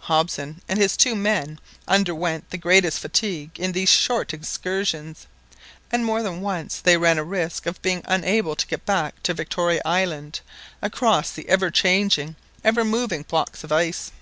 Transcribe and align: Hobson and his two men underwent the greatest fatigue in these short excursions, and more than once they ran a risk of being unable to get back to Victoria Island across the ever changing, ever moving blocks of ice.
Hobson 0.00 0.60
and 0.68 0.78
his 0.78 0.98
two 0.98 1.14
men 1.16 1.58
underwent 1.86 2.50
the 2.50 2.58
greatest 2.58 2.98
fatigue 2.98 3.58
in 3.58 3.72
these 3.72 3.88
short 3.88 4.34
excursions, 4.34 5.26
and 5.90 6.04
more 6.04 6.22
than 6.22 6.42
once 6.42 6.78
they 6.78 6.98
ran 6.98 7.16
a 7.16 7.24
risk 7.24 7.64
of 7.64 7.80
being 7.80 8.02
unable 8.04 8.54
to 8.54 8.66
get 8.66 8.84
back 8.84 9.22
to 9.22 9.32
Victoria 9.32 9.80
Island 9.86 10.42
across 10.82 11.30
the 11.30 11.48
ever 11.48 11.70
changing, 11.70 12.36
ever 12.62 12.84
moving 12.84 13.22
blocks 13.22 13.64
of 13.64 13.72
ice. 13.72 14.12